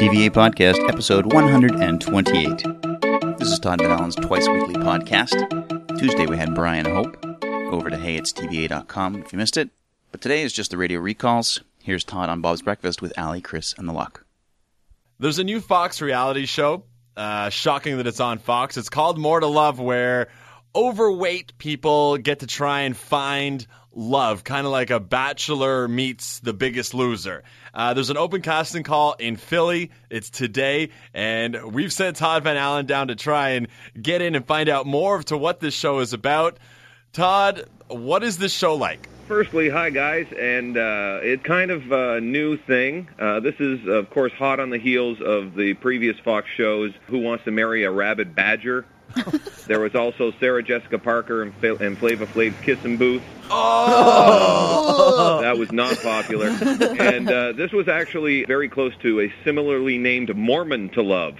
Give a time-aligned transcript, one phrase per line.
[0.00, 3.38] TVA Podcast, episode 128.
[3.38, 5.98] This is Todd Van Allen's twice weekly podcast.
[5.98, 7.22] Tuesday we had Brian Hope
[7.70, 9.68] over to heyitstva.com if you missed it.
[10.10, 11.60] But today is just the radio recalls.
[11.82, 14.24] Here's Todd on Bob's Breakfast with Ali, Chris, and the Luck.
[15.18, 16.84] There's a new Fox reality show.
[17.14, 18.78] Uh, shocking that it's on Fox.
[18.78, 20.28] It's called More to Love, where
[20.74, 26.52] overweight people get to try and find love, kind of like a bachelor meets the
[26.52, 27.42] biggest loser.
[27.74, 29.90] Uh, there's an open casting call in Philly.
[30.08, 33.68] It's today, and we've sent Todd Van Allen down to try and
[34.00, 36.58] get in and find out more of to what this show is about.
[37.12, 39.08] Todd, what is this show like?
[39.26, 43.08] Firstly, hi guys, and uh, it's kind of a new thing.
[43.16, 46.92] Uh, this is, of course, hot on the heels of the previous Fox shows.
[47.06, 48.86] Who Wants to Marry a Rabid Badger?
[49.66, 53.22] there was also Sarah Jessica Parker and, Fla- and Flava Flav's Kissing Booth.
[53.52, 56.48] Oh, That was not popular.
[56.48, 61.34] and uh, this was actually very close to a similarly named Mormon to Love.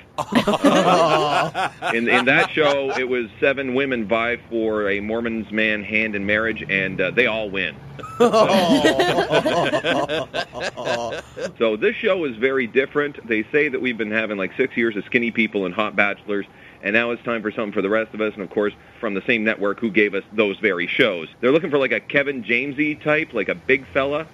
[1.95, 6.27] in, in that show, it was seven women vie for a Mormon's man hand in
[6.27, 7.77] marriage, and uh, they all win.
[11.59, 13.27] So this show is very different.
[13.27, 16.47] They say that we've been having like six years of skinny people and hot bachelors,
[16.83, 18.35] and now it's time for something for the rest of us.
[18.35, 21.29] And of course, from the same network who gave us those very shows.
[21.41, 24.27] They're looking for like a Kevin Jamesy type, like a big fella.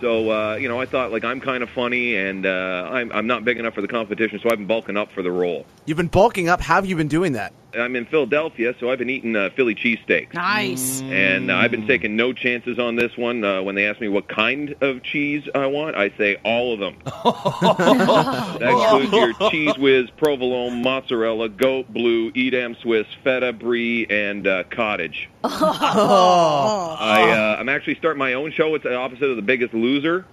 [0.00, 3.26] So uh, you know, I thought like I'm kind of funny, and uh, I'm I'm
[3.26, 5.66] not big enough for the competition, so I've been bulking up for the role.
[5.84, 6.60] You've been bulking up.
[6.60, 7.52] How have you been doing that?
[7.74, 10.34] I'm in Philadelphia, so I've been eating uh, Philly cheesesteaks.
[10.34, 11.02] Nice.
[11.02, 13.44] And uh, I've been taking no chances on this one.
[13.44, 16.80] Uh, when they ask me what kind of cheese I want, I say all of
[16.80, 16.96] them.
[17.04, 24.64] that includes your Cheez Whiz, provolone, mozzarella, goat blue, Edam Swiss, feta, brie, and uh,
[24.64, 25.28] cottage.
[25.44, 28.74] I, uh, I'm actually starting my own show.
[28.74, 30.26] It's the opposite of The Biggest Loser.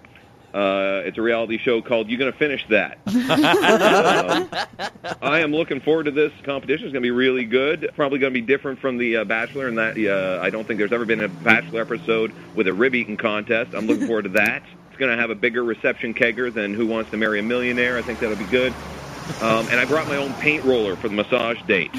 [0.53, 2.98] Uh, it's a reality show called "You Gonna Finish That."
[4.28, 4.50] Um,
[5.22, 6.88] I am looking forward to this competition.
[6.88, 7.89] It's going to be really good.
[7.95, 10.77] Probably going to be different from the uh, Bachelor in that uh, I don't think
[10.80, 13.73] there's ever been a Bachelor episode with a rib eating contest.
[13.73, 14.64] I'm looking forward to that.
[14.89, 17.98] It's going to have a bigger reception kegger than Who Wants to Marry a Millionaire.
[17.98, 18.73] I think that'll be good.
[19.42, 21.92] Um, and I brought my own paint roller for the massage date,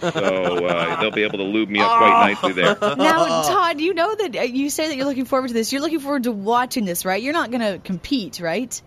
[0.00, 2.76] so uh, they'll be able to lube me up quite nicely there.
[2.80, 5.72] Now, Todd, you know that uh, you say that you're looking forward to this.
[5.72, 7.22] You're looking forward to watching this, right?
[7.22, 8.80] You're not going to compete, right?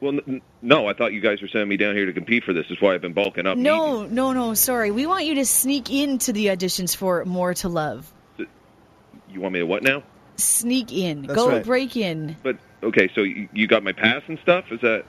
[0.00, 2.52] Well, n- no, I thought you guys were sending me down here to compete for
[2.52, 2.66] this.
[2.68, 3.54] That's why I've been bulking up.
[3.54, 4.54] and No, no, no.
[4.54, 4.90] Sorry.
[4.90, 8.12] We want you to sneak into the auditions for More to Love.
[8.38, 10.02] You want me to what now?
[10.36, 11.22] Sneak in.
[11.22, 11.64] That's Go right.
[11.64, 12.36] break in.
[12.42, 14.64] But okay, so you, you got my pass and stuff.
[14.72, 15.04] Is that?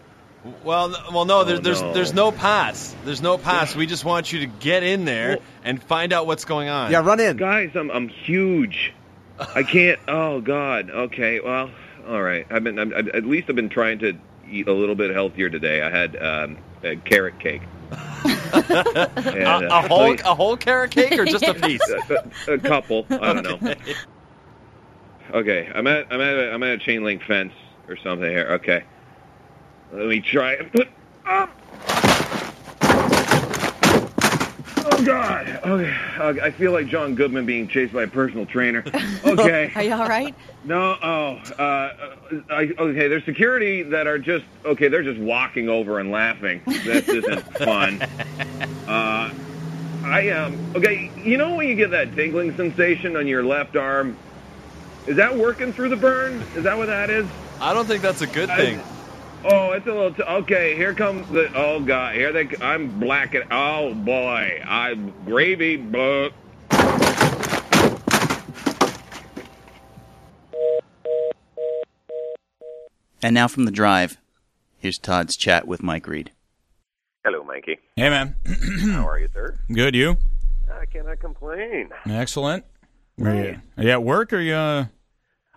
[0.64, 1.44] Well, well, no.
[1.44, 1.94] There's Oh, there's no.
[1.94, 2.96] there's no pass.
[3.06, 3.76] There's no pass.
[3.76, 6.92] We just want you to get in there Well- and find out what's going on.
[6.92, 7.38] Yeah, run in.
[7.38, 8.94] Guys, I'm I'm huge.
[9.40, 10.00] I can't.
[10.08, 10.90] Oh God.
[10.90, 11.40] Okay.
[11.40, 11.70] Well,
[12.08, 12.46] all right.
[12.50, 12.80] I've been.
[12.80, 14.18] I'm, I- at least I've been trying to
[14.50, 15.82] eat a little bit healthier today.
[15.82, 17.62] I had um, a carrot cake.
[18.56, 18.64] And,
[19.44, 21.82] A, uh, a whole wait, a whole carrot cake or just a piece?
[22.48, 23.06] a, a couple.
[23.10, 23.74] I don't know.
[25.34, 27.52] Okay, I'm at I'm at a, I'm at a chain link fence
[27.88, 28.48] or something here.
[28.62, 28.84] Okay,
[29.94, 30.88] let me try and put
[31.26, 31.50] up.
[34.88, 35.48] Oh God!
[35.66, 38.84] Okay, okay, I feel like John Goodman being chased by a personal trainer.
[39.26, 40.36] Okay, Are you all right?
[40.64, 42.16] no, oh, uh,
[42.50, 43.08] I, okay.
[43.08, 44.88] There's security that are just okay.
[44.88, 46.62] They're just walking over and laughing.
[46.66, 48.02] This isn't fun.
[48.88, 49.34] Uh,
[50.04, 51.10] I um okay.
[51.24, 54.16] You know when you get that tingling sensation on your left arm?
[55.08, 56.34] Is that working through the burn?
[56.56, 57.26] Is that what that is?
[57.60, 58.82] I don't think that's a good I- thing.
[59.48, 60.14] Oh, it's a little.
[60.14, 61.52] T- okay, here comes the.
[61.56, 62.50] Oh God, here they.
[62.62, 63.44] I'm blacking.
[63.52, 65.78] Oh boy, I'm gravy.
[65.78, 66.30] Blah.
[73.22, 74.18] And now from the drive,
[74.78, 76.32] here's Todd's chat with Mike Reed.
[77.24, 77.78] Hello, Mikey.
[77.96, 78.36] Hey, man.
[78.92, 79.58] How are you, sir?
[79.72, 80.18] Good, you?
[80.72, 81.90] I cannot complain.
[82.08, 82.66] Excellent.
[83.20, 84.54] Are you, are you at work or you?
[84.54, 84.86] Uh...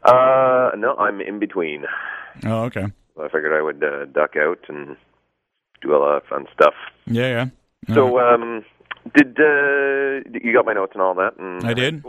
[0.03, 1.84] Uh, no, I'm in between.
[2.47, 2.87] Oh, okay.
[3.15, 4.97] So I figured I would uh, duck out and
[5.83, 6.75] do a lot of fun stuff.
[7.07, 7.28] Yeah,
[7.87, 7.95] yeah.
[7.95, 8.65] So, um,
[9.15, 11.39] did uh, you got my notes and all that?
[11.39, 12.04] And I did.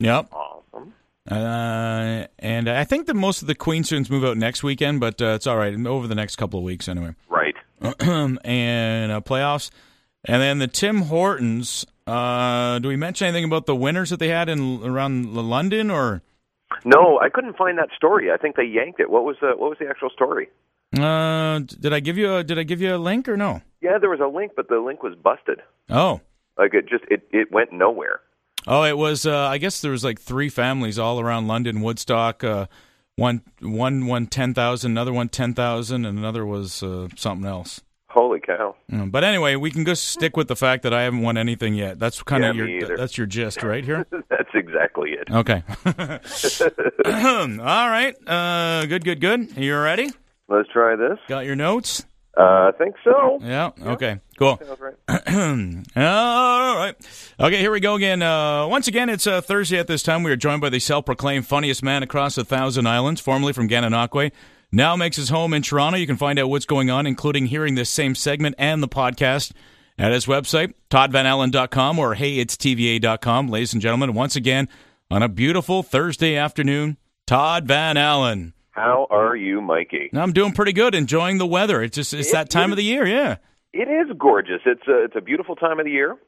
[0.00, 0.32] Yep.
[0.32, 0.94] Awesome.
[1.30, 5.20] Uh, and I think that most of the Queen students move out next weekend, but
[5.22, 5.74] uh, it's all right.
[5.86, 7.14] Over the next couple of weeks, anyway.
[7.28, 7.54] Right.
[8.00, 9.70] and uh, playoffs.
[10.24, 11.86] And then the Tim Hortons.
[12.04, 16.22] Uh, do we mention anything about the winners that they had in around London or?
[16.84, 18.32] No, I couldn't find that story.
[18.32, 19.08] I think they yanked it.
[19.08, 20.48] What was the What was the actual story?
[20.98, 23.62] Uh, did I give you a Did I give you a link or no?
[23.80, 25.60] Yeah, there was a link, but the link was busted.
[25.90, 26.20] Oh,
[26.58, 28.20] Like it just it it went nowhere.
[28.66, 29.26] oh, it was.
[29.26, 32.44] Uh, I guess there was like three families all around London, Woodstock.
[32.44, 32.66] Uh,
[33.16, 37.80] one one won ten thousand, another one ten thousand, and another was uh, something else.
[38.08, 38.76] Holy cow!
[38.90, 41.74] Mm, But anyway, we can just stick with the fact that I haven't won anything
[41.74, 41.98] yet.
[41.98, 44.06] That's kind Yeah, of your that's your gist right here.
[44.28, 45.30] That's exactly it.
[45.30, 45.62] Okay.
[47.06, 48.14] All right.
[48.28, 49.56] Uh, good, good, good.
[49.56, 50.10] You ready?
[50.52, 51.18] Let's try this.
[51.28, 52.04] Got your notes?
[52.36, 53.38] Uh, I think so.
[53.42, 53.70] Yeah.
[53.82, 54.20] Okay.
[54.38, 54.60] Cool.
[54.80, 54.94] Right.
[55.96, 56.94] All right.
[57.38, 58.22] Okay, here we go again.
[58.22, 60.22] Uh, once again, it's uh, Thursday at this time.
[60.22, 64.32] We are joined by the self-proclaimed funniest man across a thousand islands, formerly from Gananoque.
[64.70, 65.98] Now makes his home in Toronto.
[65.98, 69.52] You can find out what's going on, including hearing this same segment and the podcast
[69.98, 73.48] at his website, toddvanallen.com or heyitstva.com.
[73.48, 74.68] Ladies and gentlemen, once again,
[75.10, 76.96] on a beautiful Thursday afternoon,
[77.26, 78.54] Todd Van Allen.
[78.72, 80.10] How are you, Mikey?
[80.14, 81.82] I'm doing pretty good, enjoying the weather.
[81.82, 83.36] It's just it's It that time is- of the year, yeah.
[83.74, 84.60] It is gorgeous.
[84.66, 86.18] It's a it's a beautiful time of the year.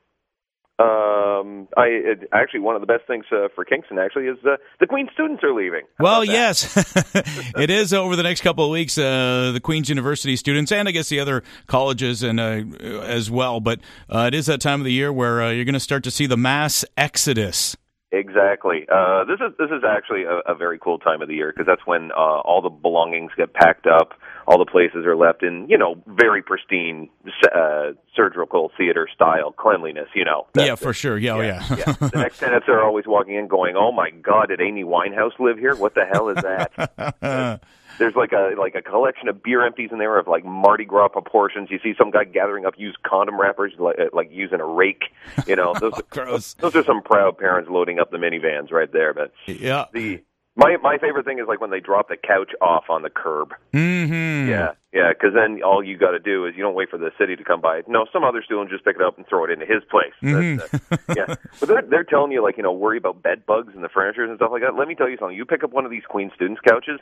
[0.76, 4.56] Um, I it, actually one of the best things uh, for Kingston actually is uh,
[4.81, 5.82] the Queen students are leaving.
[5.99, 6.75] How Well, yes,
[7.56, 8.99] it is over the next couple of weeks.
[8.99, 12.64] Uh, the Queen's University students, and I guess the other colleges, and uh,
[13.02, 13.61] as well.
[13.61, 13.81] But
[14.11, 16.11] uh, it is that time of the year where uh, you're going to start to
[16.11, 17.76] see the mass exodus.
[18.14, 18.87] Exactly.
[18.90, 21.66] Uh, this is this is actually a, a very cool time of the year because
[21.66, 24.12] that's when uh, all the belongings get packed up,
[24.46, 27.08] all the places are left in you know very pristine
[27.55, 30.08] uh, surgical theater style cleanliness.
[30.14, 30.46] You know.
[30.52, 31.19] That's yeah, for sure.
[31.19, 31.76] Yeah, oh, yeah.
[31.76, 31.93] yeah.
[31.93, 35.58] The next tenants are always walking in, going, "Oh my God, did Amy Winehouse live
[35.58, 35.75] here?
[35.75, 37.60] What the hell is that?"
[37.99, 41.08] There's like a like a collection of beer empties in there of like Mardi Gras
[41.08, 41.70] proportions.
[41.70, 45.05] You see some guy gathering up used condom wrappers, like, like using a rake.
[45.46, 46.55] You know, those Gross.
[46.55, 49.14] those are some proud parents loading up the minivans right there.
[49.14, 49.87] But Yeah.
[49.93, 50.23] the
[50.56, 53.55] my my favorite thing is like when they drop the couch off on the curb.
[53.73, 54.50] Mm-hmm.
[54.50, 57.11] Yeah, yeah, because then all you got to do is you don't wait for the
[57.19, 57.82] city to come by.
[57.88, 60.14] No, some other student just pick it up and throw it into his place.
[60.23, 63.75] That's, uh, yeah, but they're they're telling you like you know worry about bed bugs
[63.75, 64.76] and the furniture and stuff like that.
[64.76, 65.37] Let me tell you something.
[65.37, 67.00] You pick up one of these Queen students couches,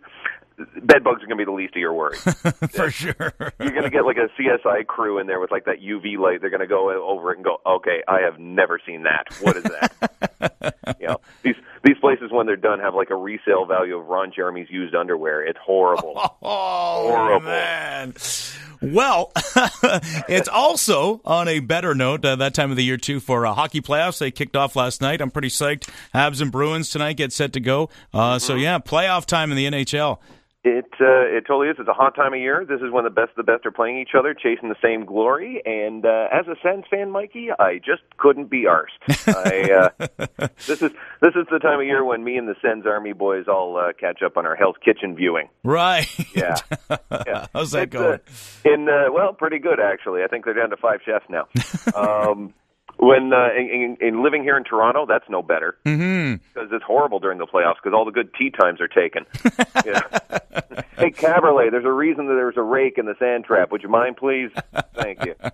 [0.83, 2.23] bed bugs are going to be the least of your worries.
[2.73, 3.15] For sure.
[3.61, 6.41] You're going to get like a CSI crew in there with like that UV light.
[6.41, 9.27] They're going to go over it and go, okay, I have never seen that.
[9.43, 10.75] What is that?
[11.01, 14.33] you know, these these places when they're done have like a resale value of Ron
[14.35, 15.43] Jeremy's used underwear.
[15.47, 16.15] It's horrible.
[16.43, 17.47] Oh, Horrible.
[17.47, 17.82] man.
[18.81, 19.31] Well,
[20.29, 23.55] it's also on a better note uh, that time of the year too for uh,
[23.55, 24.19] hockey playoffs.
[24.19, 25.21] They kicked off last night.
[25.21, 25.89] I'm pretty psyched.
[26.13, 27.91] Habs and Bruins tonight get set to go.
[28.13, 28.63] Uh, So Mm-hmm.
[28.63, 30.19] yeah, playoff time in the NHL.
[30.65, 31.77] It uh, it totally is.
[31.81, 32.65] It's a hot time of year.
[32.65, 35.05] This is when the best of the best are playing each other, chasing the same
[35.05, 35.61] glory.
[35.67, 39.27] And uh, as a Sens fan, Mikey, I just couldn't be arsed.
[39.27, 39.91] I,
[40.39, 43.13] uh, this is this is the time of year when me and the Sens Army
[43.13, 45.49] boys all uh, catch up on our Hell's Kitchen viewing.
[45.65, 46.07] Right.
[46.37, 46.55] Yeah,
[47.27, 47.47] yeah.
[47.53, 48.21] How's that It's, uh, going?
[48.65, 50.23] in uh, well, pretty good actually.
[50.23, 51.49] I think they're down to five chefs now.
[51.97, 52.55] um,
[53.03, 56.37] when uh, in, in, in living here in Toronto, that's no better Mm-hmm.
[56.55, 59.27] because it's horrible during the playoffs because all the good tee times are taken.
[59.85, 60.03] yeah.
[60.97, 63.73] Hey, Caberlet, there's a reason that there's a rake in the sand trap.
[63.73, 64.51] Would you mind, please?
[64.95, 65.35] Thank you.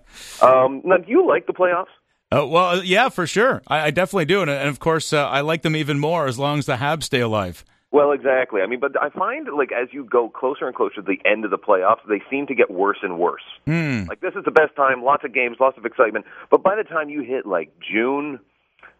[0.41, 1.87] Um, now, do you like the playoffs?
[2.31, 3.61] Uh, well, yeah, for sure.
[3.67, 6.37] I, I definitely do, and, and of course, uh, I like them even more as
[6.39, 7.65] long as the Habs stay alive.
[7.91, 8.61] Well, exactly.
[8.61, 11.43] I mean, but I find like as you go closer and closer to the end
[11.45, 13.41] of the playoffs, they seem to get worse and worse.
[13.65, 14.03] Hmm.
[14.07, 16.25] Like this is the best time, lots of games, lots of excitement.
[16.51, 18.39] But by the time you hit like June,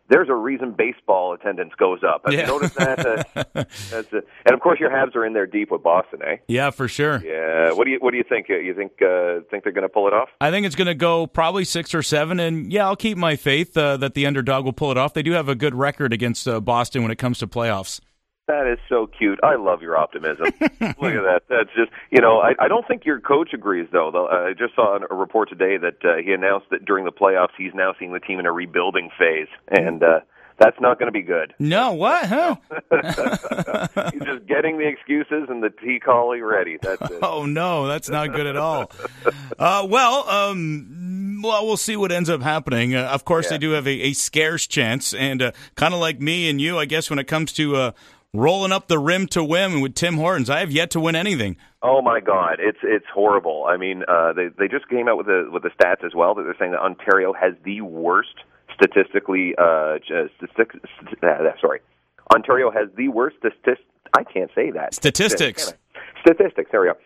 [0.09, 2.24] there's a reason baseball attendance goes up.
[2.25, 2.41] Have Yeah.
[2.41, 3.00] you noticed that?
[3.06, 3.24] Uh,
[3.91, 6.38] that's a, and of course, your Habs are in there deep with Boston, eh?
[6.47, 7.21] Yeah, for sure.
[7.24, 7.74] Yeah.
[7.74, 8.50] What do you What do you think?
[8.50, 10.29] You think uh, think they're going to pull it off?
[10.41, 13.36] I think it's going to go probably six or seven, and yeah, I'll keep my
[13.36, 15.13] faith uh, that the underdog will pull it off.
[15.13, 18.00] They do have a good record against uh, Boston when it comes to playoffs.
[18.50, 19.39] That is so cute.
[19.44, 20.46] I love your optimism.
[20.60, 21.41] Look at that.
[21.50, 22.39] That's just you know.
[22.39, 24.10] I, I don't think your coach agrees though.
[24.12, 27.12] Though uh, I just saw a report today that uh, he announced that during the
[27.12, 30.22] playoffs he's now seeing the team in a rebuilding phase, and uh,
[30.58, 31.53] that's not going to be good.
[31.60, 32.25] No, what?
[32.25, 32.56] Huh?
[34.13, 36.77] He's just getting the excuses and the tea collie ready.
[36.82, 37.20] That's it.
[37.22, 38.91] Oh no, that's not good at all.
[39.58, 42.96] Uh, well, um, well, we'll see what ends up happening.
[42.96, 43.51] Uh, of course, Yeah.
[43.51, 46.77] they do have a, a scarce chance, and uh, kind of like me and you,
[46.79, 47.91] I guess, when it comes to uh,
[48.33, 51.57] rolling up the rim to win with Tim Hortons, I have yet to win anything.
[51.81, 53.65] Oh my God, it's it's horrible.
[53.67, 56.36] I mean, uh, they they just came out with the with the stats as well
[56.36, 58.36] that they're saying that Ontario has the worst
[58.74, 59.55] statistically.
[59.57, 60.81] Uh, just, statistic,
[61.24, 61.79] uh, sorry,
[62.33, 63.86] Ontario has the worst statistic.
[64.17, 64.93] I can't say that.
[64.93, 65.74] Statistics.
[66.21, 66.69] Statistics.
[66.71, 66.98] There we go.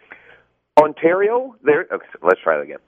[0.82, 1.56] Ontario.
[1.64, 1.86] There.
[1.92, 2.80] Okay, let's try that again.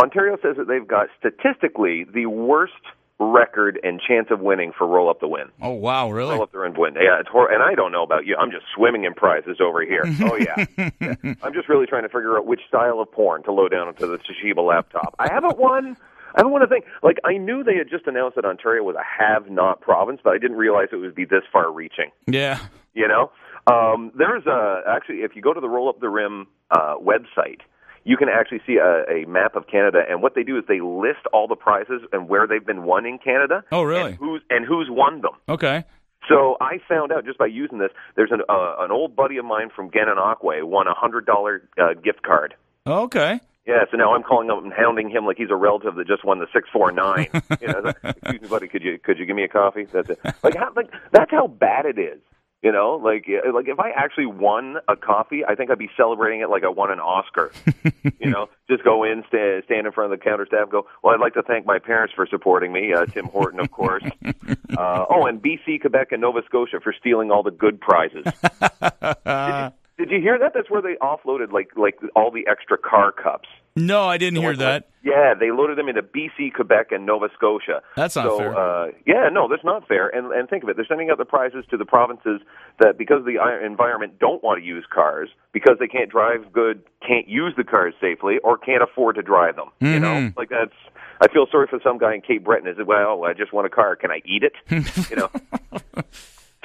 [0.00, 2.74] Ontario says that they've got statistically the worst
[3.18, 5.46] record and chance of winning for roll up the win.
[5.60, 6.34] Oh wow, really?
[6.34, 6.94] Roll up the rim win.
[6.94, 8.36] Yeah, it's hor- and I don't know about you.
[8.36, 10.04] I'm just swimming in prizes over here.
[10.22, 10.66] oh yeah.
[11.00, 11.34] Yeah.
[11.42, 14.06] I'm just really trying to figure out which style of porn to load down onto
[14.06, 15.14] the Toshiba laptop.
[15.18, 15.96] I haven't won.
[16.34, 16.84] I don't want to think.
[17.02, 20.38] Like I knew they had just announced that Ontario was a have-not province, but I
[20.38, 22.10] didn't realize it would be this far-reaching.
[22.26, 22.60] Yeah.
[22.94, 23.32] You know.
[23.66, 27.60] Um, there's a actually, if you go to the Roll Up the Rim uh, website,
[28.04, 30.80] you can actually see a, a map of Canada, and what they do is they
[30.80, 33.64] list all the prizes and where they've been won in Canada.
[33.72, 34.10] Oh, really?
[34.10, 35.32] And who's and who's won them.
[35.48, 35.84] Okay.
[36.28, 37.90] So I found out just by using this.
[38.16, 41.94] There's an uh, an old buddy of mine from Gananoque won a hundred dollar uh,
[41.94, 42.54] gift card.
[42.86, 43.40] Okay.
[43.66, 46.24] Yeah, so now I'm calling him and hounding him like he's a relative that just
[46.24, 47.28] won the six four nine.
[47.60, 49.84] You know, excuse me, buddy, could you could you give me a coffee?
[49.84, 50.18] That's it.
[50.42, 52.18] Like, how, like that's how bad it is.
[52.60, 56.40] You know, like like if I actually won a coffee, I think I'd be celebrating
[56.40, 57.52] it like I won an Oscar.
[58.18, 60.84] you know, just go in, stand, stand in front of the counter staff, go.
[61.04, 62.92] Well, I'd like to thank my parents for supporting me.
[62.92, 64.02] Uh, Tim Horton, of course.
[64.24, 68.24] uh, oh, and BC, Quebec, and Nova Scotia for stealing all the good prizes.
[68.24, 68.34] Did
[68.82, 69.72] you
[70.06, 70.52] hear that?
[70.54, 73.48] That's where they offloaded like like all the extra car cups.
[73.76, 74.88] No, I didn't hear that.
[75.04, 77.80] Yeah, they loaded them into BC, Quebec, and Nova Scotia.
[77.96, 78.56] That's not so, fair.
[78.58, 80.08] Uh, yeah, no, that's not fair.
[80.08, 82.40] And and think of it, they're sending out the prizes to the provinces
[82.80, 86.82] that because of the environment don't want to use cars because they can't drive good,
[87.06, 89.68] can't use the cars safely, or can't afford to drive them.
[89.80, 90.38] You know, Mm-hmm.
[90.38, 90.74] like that's.
[91.20, 92.68] I feel sorry for some guy in Cape Breton.
[92.68, 93.24] Is it well?
[93.24, 93.96] I just want a car.
[93.96, 94.52] Can I eat it?
[95.10, 95.30] you know.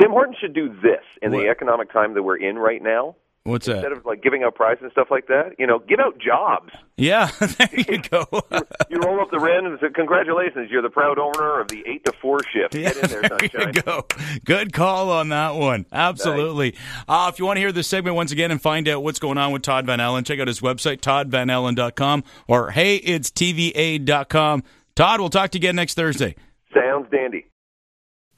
[0.03, 1.39] Tim Horton should do this in What?
[1.41, 3.15] the economic time that we're in right now.
[3.45, 3.75] What's that?
[3.83, 6.71] Instead of like giving out prizes and stuff like that, you know, give out jobs.
[6.95, 8.25] Yeah, there you go.
[8.89, 12.05] You roll up the rim and say, "Congratulations, you're the proud owner of the eight
[12.05, 13.21] to four shift." Get in there,
[13.53, 14.05] there you go.
[14.45, 15.85] Good call on that one.
[15.91, 16.75] Absolutely.
[17.07, 19.37] Uh, if you want to hear this segment once again and find out what's going
[19.37, 24.63] on with Todd Van Allen, check out his website, toddvanallen.com or heyitstva.com.
[24.95, 26.35] Todd, we'll talk to you again next Thursday.
[26.73, 27.45] Sounds dandy.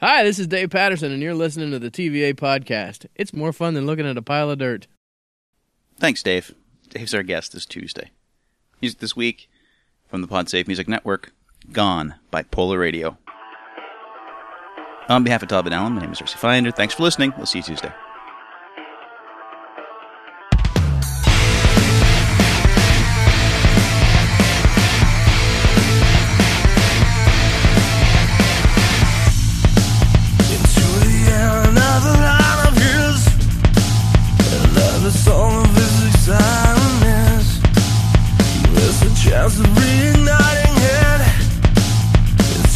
[0.01, 3.05] Hi, this is Dave Patterson, and you're listening to the TVA podcast.
[3.15, 4.87] It's more fun than looking at a pile of dirt.
[5.97, 6.53] Thanks, Dave.
[6.89, 8.11] Dave's our guest this Tuesday.
[8.81, 9.49] Music this week
[10.09, 11.33] from the PodSafe Music Network,
[11.71, 13.17] Gone by Polar Radio.
[15.07, 16.71] On behalf of Todd Allen, my name is Rusty Finder.
[16.71, 17.33] Thanks for listening.
[17.37, 17.93] We'll see you Tuesday.
[35.05, 37.45] Another song of his excitement
[38.73, 41.21] There's a chance of reigniting it.
[42.37, 42.67] The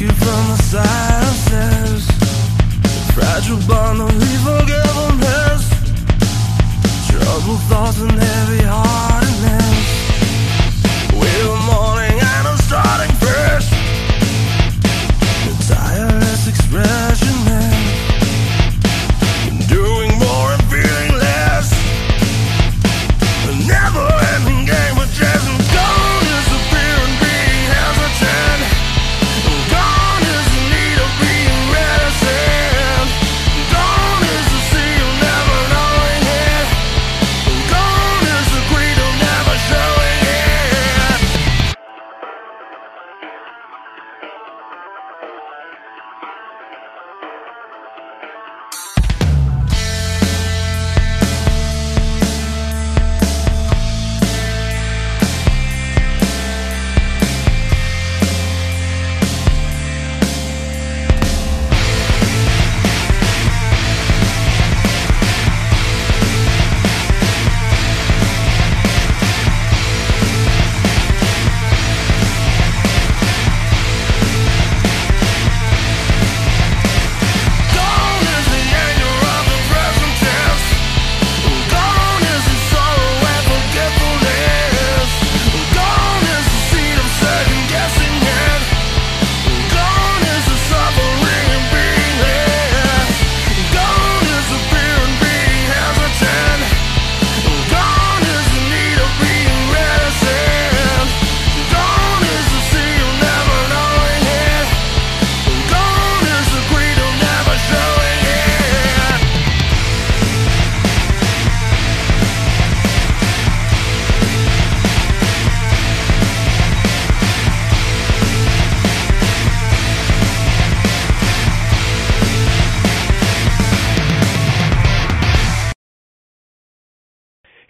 [0.00, 4.60] you from the silences the Fragile bond of evil
[7.06, 9.59] Troubled thoughts and heavy heartedness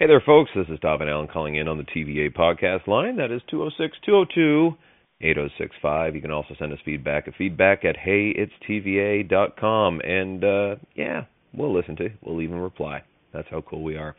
[0.00, 0.50] Hey there, folks.
[0.57, 3.16] This is Van Allen calling in on the TVA podcast line.
[3.16, 4.75] That is 206 202
[5.21, 6.14] 8065.
[6.14, 10.00] You can also send us feedback at feedback at heyitstva.com.
[10.00, 12.12] And, uh, yeah, we'll listen to you.
[12.23, 13.02] We'll even reply.
[13.35, 14.16] That's how cool we are.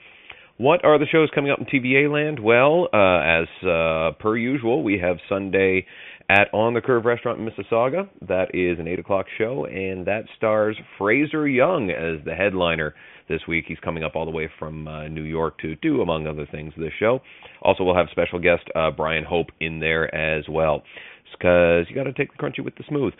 [0.58, 2.40] What are the shows coming up in TVA land?
[2.40, 5.88] Well, uh, as uh, per usual, we have Sunday
[6.30, 8.08] at On the Curve Restaurant in Mississauga.
[8.28, 12.94] That is an 8 o'clock show, and that stars Fraser Young as the headliner
[13.32, 13.66] this week.
[13.68, 16.74] He's coming up all the way from uh, New York to do, among other things,
[16.78, 17.20] this show.
[17.62, 20.84] Also, we'll have special guest uh, Brian Hope in there as well,
[21.32, 23.14] because you got to take the crunchy with the smooth.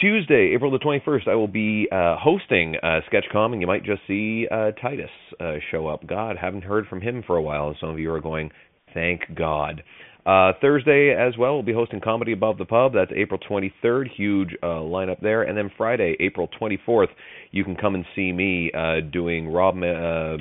[0.00, 4.00] Tuesday, April the 21st, I will be uh, hosting uh, Sketchcom, and you might just
[4.06, 5.10] see uh, Titus
[5.40, 6.06] uh, show up.
[6.06, 7.74] God, haven't heard from him for a while.
[7.80, 8.50] Some of you are going,
[8.94, 9.82] thank God.
[10.28, 12.92] Uh, Thursday as well, we'll be hosting Comedy Above the Pub.
[12.92, 14.10] That's April 23rd.
[14.14, 15.44] Huge uh, lineup there.
[15.44, 17.08] And then Friday, April 24th,
[17.50, 20.36] you can come and see me uh, doing Rob Ma- uh,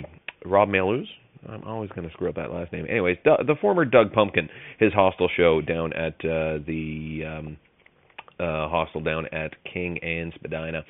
[0.45, 1.05] Rob Maluz.
[1.47, 2.85] I'm always going to screw up that last name.
[2.89, 7.57] Anyways, D- the former Doug Pumpkin, his hostel show down at uh, the um,
[8.41, 10.83] uh, hostel down at King and Spadina.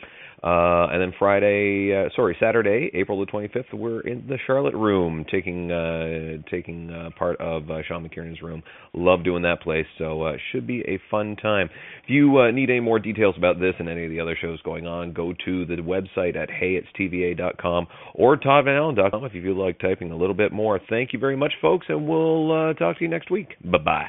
[0.43, 5.25] Uh, and then Friday, uh, sorry, Saturday, April the 25th, we're in the Charlotte Room,
[5.31, 8.61] taking uh, taking uh, part of uh, Sean McKiernan's room.
[8.93, 11.69] Love doing that place, so uh, should be a fun time.
[12.03, 14.61] If you uh, need any more details about this and any of the other shows
[14.61, 20.11] going on, go to the website at heyitstva.com or toddvanallen.com if you feel like typing
[20.11, 20.79] a little bit more.
[20.87, 23.49] Thank you very much, folks, and we'll uh, talk to you next week.
[23.63, 24.07] Bye bye.